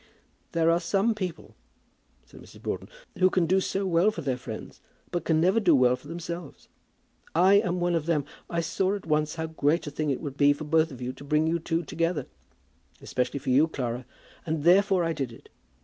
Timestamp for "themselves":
6.07-6.67